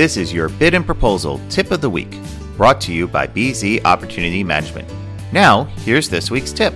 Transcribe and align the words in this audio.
This 0.00 0.16
is 0.16 0.32
your 0.32 0.48
bid 0.48 0.72
and 0.72 0.86
proposal 0.86 1.38
tip 1.50 1.70
of 1.70 1.82
the 1.82 1.90
week, 1.90 2.18
brought 2.56 2.80
to 2.80 2.90
you 2.90 3.06
by 3.06 3.26
BZ 3.26 3.84
Opportunity 3.84 4.42
Management. 4.42 4.90
Now, 5.30 5.64
here's 5.84 6.08
this 6.08 6.30
week's 6.30 6.54
tip. 6.54 6.72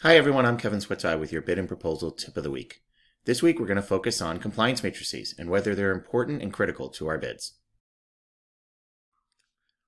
Hi 0.00 0.16
everyone, 0.16 0.44
I'm 0.44 0.56
Kevin 0.56 0.80
Switaj 0.80 1.20
with 1.20 1.30
your 1.30 1.40
bid 1.40 1.60
and 1.60 1.68
proposal 1.68 2.10
tip 2.10 2.36
of 2.36 2.42
the 2.42 2.50
week. 2.50 2.80
This 3.26 3.44
week 3.44 3.60
we're 3.60 3.68
going 3.68 3.76
to 3.76 3.80
focus 3.80 4.20
on 4.20 4.40
compliance 4.40 4.82
matrices 4.82 5.36
and 5.38 5.48
whether 5.48 5.76
they're 5.76 5.92
important 5.92 6.42
and 6.42 6.52
critical 6.52 6.88
to 6.88 7.06
our 7.06 7.16
bids. 7.16 7.52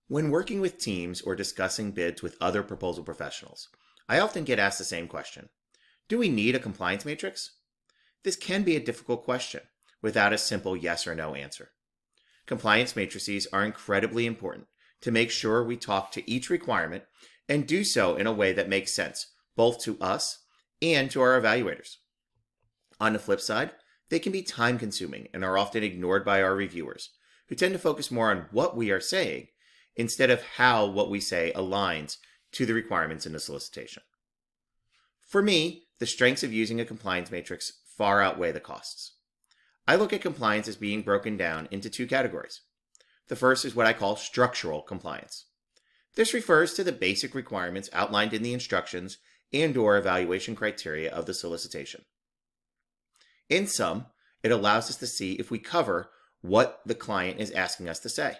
When 0.07 0.31
working 0.31 0.61
with 0.61 0.79
teams 0.79 1.21
or 1.23 1.35
discussing 1.35 1.91
bids 1.91 2.23
with 2.23 2.37
other 2.41 2.63
proposal 2.63 3.03
professionals, 3.03 3.69
I 4.09 4.21
often 4.21 4.45
get 4.45 4.61
asked 4.61 4.79
the 4.79 4.85
same 4.85 5.09
question 5.09 5.49
Do 6.07 6.19
we 6.19 6.29
need 6.29 6.55
a 6.55 6.61
compliance 6.61 7.05
matrix? 7.05 7.57
This 8.23 8.37
can 8.37 8.63
be 8.63 8.77
a 8.77 8.81
difficult 8.81 9.25
question 9.25 9.63
without 10.05 10.35
a 10.35 10.39
simple 10.39 10.77
yes 10.77 11.07
or 11.07 11.15
no 11.15 11.35
answer. 11.35 11.71
Compliance 12.45 12.95
matrices 12.95 13.47
are 13.55 13.65
incredibly 13.65 14.27
important 14.27 14.67
to 15.01 15.11
make 15.11 15.31
sure 15.31 15.65
we 15.65 15.79
talk 15.79 16.13
to 16.13 16.31
each 16.31 16.51
requirement 16.51 17.05
and 17.49 17.67
do 17.67 17.83
so 17.83 18.15
in 18.15 18.27
a 18.27 18.33
way 18.33 18.53
that 18.53 18.69
makes 18.69 18.93
sense 18.93 19.29
both 19.57 19.81
to 19.81 19.99
us 20.03 20.45
and 20.83 21.11
to 21.11 21.23
our 21.23 21.41
evaluators. 21.41 21.97
On 23.01 23.15
the 23.15 23.19
flip 23.19 23.41
side, 23.41 23.71
they 24.11 24.19
can 24.19 24.31
be 24.31 24.43
time 24.43 24.79
consuming 24.79 25.29
and 25.33 25.43
are 25.43 25.57
often 25.57 25.83
ignored 25.83 26.23
by 26.23 26.43
our 26.43 26.55
reviewers, 26.55 27.09
who 27.49 27.55
tend 27.55 27.73
to 27.73 27.79
focus 27.79 28.11
more 28.11 28.31
on 28.31 28.45
what 28.51 28.77
we 28.77 28.91
are 28.91 29.01
saying 29.01 29.47
instead 29.97 30.29
of 30.29 30.43
how 30.57 30.85
what 30.85 31.09
we 31.09 31.19
say 31.19 31.51
aligns 31.57 32.19
to 32.53 32.67
the 32.67 32.75
requirements 32.75 33.25
in 33.25 33.33
the 33.33 33.41
solicitation. 33.41 34.03
For 35.23 35.41
me, 35.41 35.85
the 35.99 36.05
strengths 36.05 36.43
of 36.43 36.53
using 36.53 36.79
a 36.79 36.85
compliance 36.85 37.31
matrix 37.31 37.81
far 37.97 38.21
outweigh 38.21 38.53
the 38.53 38.61
costs. 38.61 39.15
I 39.87 39.97
look 39.97 40.13
at 40.13 40.23
compliance 40.23 40.67
as 40.69 40.77
being 40.77 41.03
broken 41.03 41.37
down 41.37 41.69
into 41.71 41.91
two 41.91 42.07
categories. 42.07 42.63
The 43.29 43.37
first 43.37 43.65
is 43.65 43.75
what 43.75 43.87
I 43.87 43.93
call 43.93 44.17
structural 44.17 44.83
compliance. 44.83 45.47
This 46.15 46.33
refers 46.33 46.75
to 46.75 46.85
the 46.85 46.93
basic 46.93 47.35
requirements 47.35 47.91
outlined 47.93 48.33
in 48.33 48.43
the 48.43 48.55
instructions 48.55 49.19
and 49.53 49.77
or 49.77 49.97
evaluation 49.97 50.55
criteria 50.55 51.11
of 51.13 51.27
the 51.27 51.35
solicitation. 51.35 52.05
In 53.49 53.67
sum, 53.67 54.07
it 54.43 54.51
allows 54.51 54.91
us 54.91 54.97
to 54.97 55.07
see 55.07 55.33
if 55.35 55.51
we 55.51 55.59
cover 55.59 56.11
what 56.41 56.81
the 56.87 56.95
client 56.95 57.41
is 57.41 57.51
asking 57.51 57.89
us 57.89 57.99
to 58.01 58.09
say. 58.09 58.37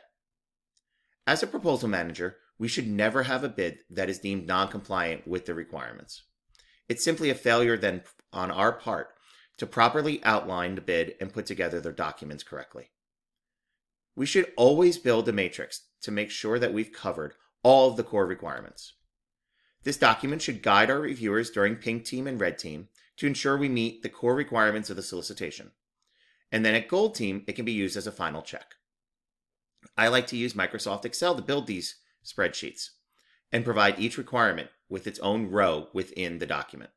As 1.27 1.43
a 1.43 1.47
proposal 1.47 1.89
manager, 1.89 2.37
we 2.59 2.69
should 2.69 2.87
never 2.87 3.25
have 3.25 3.43
a 3.43 3.49
bid 3.49 3.79
that 3.91 4.09
is 4.09 4.19
deemed 4.19 4.47
non-compliant 4.47 5.27
with 5.27 5.47
the 5.47 5.55
requirements. 5.55 6.23
It's 6.89 7.05
simply 7.05 7.31
a 7.31 7.35
failure 7.35 7.77
then 7.77 8.03
on 8.33 8.51
our 8.51 8.73
part 8.73 9.14
to 9.59 9.67
properly 9.67 10.23
outline 10.25 10.75
the 10.75 10.81
bid 10.81 11.15
and 11.21 11.33
put 11.33 11.47
together 11.47 11.81
their 11.81 11.93
documents 11.93 12.43
correctly. 12.43 12.91
We 14.17 14.27
should 14.27 14.53
always 14.57 14.99
build 14.99 15.29
a 15.29 15.33
matrix 15.33 15.83
to 16.03 16.11
make 16.11 16.31
sure 16.31 16.59
that 16.59 16.73
we've 16.73 16.93
covered 16.93 17.35
all 17.63 17.91
of 17.91 17.97
the 17.97 18.05
core 18.05 18.27
requirements. 18.27 18.95
This 19.83 19.97
document 19.97 20.43
should 20.43 20.63
guide 20.63 20.91
our 20.91 21.01
reviewers 21.01 21.51
during 21.51 21.77
pink 21.77 22.05
team 22.05 22.27
and 22.27 22.41
red 22.41 22.59
team 22.59 22.89
to 23.17 23.27
ensure 23.27 23.57
we 23.57 23.69
meet 23.69 24.03
the 24.03 24.09
core 24.09 24.35
requirements 24.35 24.91
of 24.91 24.97
the 24.97 25.03
solicitation. 25.03 25.73
And 26.51 26.65
then 26.65 26.75
at 26.75 26.89
gold 26.89 27.15
team, 27.15 27.45
it 27.47 27.55
can 27.55 27.65
be 27.65 27.73
used 27.73 27.97
as 27.97 28.07
a 28.07 28.13
final 28.13 28.43
check. 28.43 28.75
I 29.97 30.09
like 30.09 30.27
to 30.29 30.37
use 30.37 30.55
Microsoft 30.55 31.05
Excel 31.05 31.35
to 31.35 31.43
build 31.43 31.67
these 31.67 31.97
spreadsheets 32.25 32.91
and 33.53 33.65
provide 33.65 33.99
each 33.99 34.19
requirement 34.19 34.71
with 34.89 35.07
its 35.07 35.19
own 35.21 35.51
row 35.51 35.89
within 35.93 36.39
the 36.39 36.47
document. 36.47 36.91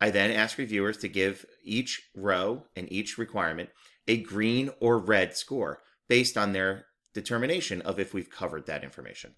I 0.00 0.10
then 0.10 0.30
ask 0.30 0.58
reviewers 0.58 0.96
to 0.98 1.08
give 1.08 1.44
each 1.62 2.08
row 2.14 2.64
and 2.76 2.90
each 2.92 3.18
requirement 3.18 3.70
a 4.06 4.22
green 4.22 4.70
or 4.80 4.98
red 4.98 5.36
score 5.36 5.80
based 6.08 6.38
on 6.38 6.52
their 6.52 6.86
determination 7.14 7.82
of 7.82 7.98
if 7.98 8.14
we've 8.14 8.30
covered 8.30 8.66
that 8.66 8.84
information. 8.84 9.34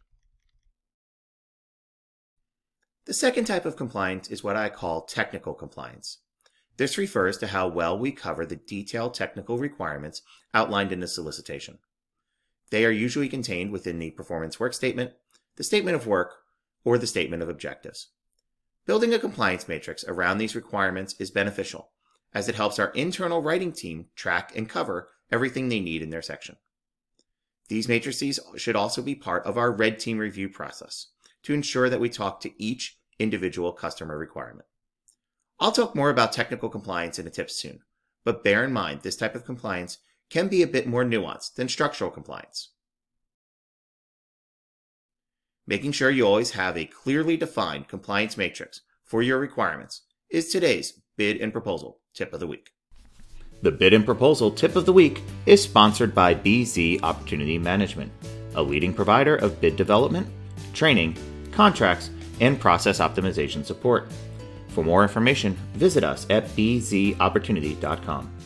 The 3.07 3.15
second 3.15 3.47
type 3.47 3.65
of 3.65 3.77
compliance 3.77 4.29
is 4.29 4.45
what 4.45 4.57
I 4.57 4.69
call 4.69 5.03
technical 5.03 5.55
compliance. 5.55 6.19
This 6.77 6.99
refers 6.99 7.39
to 7.39 7.49
how 7.49 7.69
well 7.69 7.99
we 7.99 8.13
cover 8.13 8.47
the 8.47 8.57
detailed 8.57 9.15
technical 9.15 9.59
requirements 9.59 10.23
outlined 10.55 10.93
in 10.93 11.01
the 11.01 11.09
solicitation. 11.09 11.79
They 12.71 12.85
are 12.85 12.91
usually 12.91 13.29
contained 13.29 13.73
within 13.73 13.99
the 13.99 14.13
performance 14.13 14.61
work 14.61 14.75
statement, 14.75 15.13
the 15.57 15.65
statement 15.65 15.97
of 15.97 16.07
work, 16.07 16.37
or 16.85 16.99
the 16.99 17.07
statement 17.07 17.43
of 17.43 17.49
objectives. 17.49 18.09
Building 18.87 19.13
a 19.15 19.19
compliance 19.19 19.69
matrix 19.69 20.05
around 20.05 20.39
these 20.39 20.57
requirements 20.57 21.15
is 21.19 21.31
beneficial, 21.31 21.91
as 22.33 22.49
it 22.49 22.55
helps 22.55 22.79
our 22.79 22.89
internal 22.91 23.43
writing 23.43 23.73
team 23.73 24.07
track 24.17 24.53
and 24.57 24.69
cover 24.69 25.09
everything 25.31 25.69
they 25.69 25.81
need 25.81 26.03
in 26.03 26.11
their 26.11 26.23
section. 26.23 26.57
These 27.69 27.89
matrices 27.89 28.41
should 28.57 28.75
also 28.75 29.01
be 29.01 29.15
part 29.15 29.45
of 29.47 29.57
our 29.57 29.71
red 29.71 29.99
team 29.99 30.19
review 30.19 30.49
process 30.49 31.09
to 31.45 31.55
ensure 31.55 31.89
that 31.89 32.01
we 32.01 32.09
talk 32.09 32.41
to 32.41 32.63
each 32.63 32.99
individual 33.19 33.73
customer 33.73 34.19
requirement. 34.19 34.67
I'll 35.61 35.73
talk 35.73 35.95
more 35.95 36.11
about 36.11 36.33
technical 36.33 36.69
compliance 36.69 37.19
in 37.19 37.27
a 37.27 37.31
tips 37.31 37.55
soon, 37.55 37.81
but 38.25 38.43
bear 38.43 38.65
in 38.65 38.73
mind 38.73 39.03
this 39.03 39.17
type 39.17 39.35
of 39.35 39.45
compliance 39.45 39.99
can 40.31 40.49
be 40.49 40.63
a 40.63 40.67
bit 40.67 40.87
more 40.87 41.05
nuanced 41.05 41.55
than 41.55 41.69
structural 41.69 42.11
compliance. 42.11 42.71
Making 45.71 45.93
sure 45.93 46.11
you 46.11 46.27
always 46.27 46.51
have 46.51 46.77
a 46.77 46.85
clearly 46.85 47.37
defined 47.37 47.87
compliance 47.87 48.37
matrix 48.37 48.81
for 49.05 49.23
your 49.23 49.39
requirements 49.39 50.03
is 50.29 50.49
today's 50.49 51.01
bid 51.17 51.41
and 51.41 51.53
proposal 51.53 52.01
tip 52.13 52.35
of 52.35 52.41
the 52.41 52.49
week. 52.49 52.71
The 53.63 53.71
bid 53.71 53.95
and 53.95 54.05
proposal 54.05 54.51
tip 54.51 54.75
of 54.75 54.85
the 54.85 54.93
week 54.93 55.23
is 55.47 55.63
sponsored 55.63 56.13
by 56.13 56.35
BZ 56.35 57.05
Opportunity 57.05 57.57
Management, 57.57 58.11
a 58.57 58.63
leading 58.65 58.93
provider 58.93 59.37
of 59.37 59.61
bid 59.61 59.77
development, 59.77 60.27
training, 60.75 61.17
contracts, 61.53 62.11
and 62.41 62.59
process 62.59 62.99
optimization 62.99 63.65
support. 63.65 64.11
For 64.71 64.83
more 64.83 65.05
information, 65.05 65.57
visit 65.75 66.03
us 66.03 66.27
at 66.31 66.49
bzopportunity.com. 66.49 68.37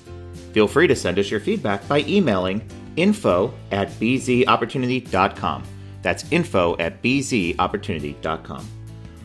Feel 0.53 0.69
free 0.69 0.89
to 0.89 0.95
send 0.95 1.19
us 1.19 1.31
your 1.31 1.41
feedback 1.41 1.89
by 1.89 2.01
emailing 2.01 2.69
info 2.97 3.55
at 3.71 3.89
bzopportunity.com. 3.93 5.65
That's 6.05 6.31
info 6.31 6.77
at 6.79 7.03
bzopportunity.com. 7.03 8.69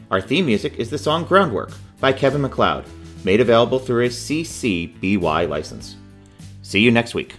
Our 0.10 0.22
theme 0.22 0.46
music 0.46 0.80
is 0.80 0.90
the 0.90 0.98
song 0.98 1.26
Groundwork 1.26 1.74
by 2.00 2.14
Kevin 2.14 2.42
MacLeod, 2.42 2.86
made 3.26 3.42
available 3.42 3.80
through 3.80 4.06
a 4.06 4.10
CC 4.10 4.90
BY 5.02 5.46
license. 5.46 5.98
See 6.62 6.80
you 6.80 6.90
next 6.90 7.14
week. 7.14 7.36